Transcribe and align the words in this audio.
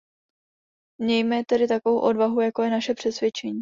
Mějme 1.01 1.45
tedy 1.45 1.67
takovou 1.67 1.99
odvahu, 1.99 2.41
jako 2.41 2.61
je 2.63 2.69
naše 2.69 2.93
přesvědčení. 2.93 3.59